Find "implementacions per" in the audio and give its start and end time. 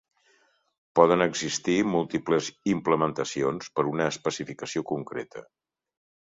2.75-3.87